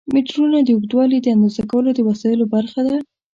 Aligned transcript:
میټرونه 0.13 0.57
د 0.63 0.69
اوږدوالي 0.75 1.17
د 1.21 1.27
اندازه 1.35 1.63
کولو 1.71 1.89
د 1.95 1.99
وسایلو 2.09 2.45
برخه 2.55 2.81
ده. 2.87 2.95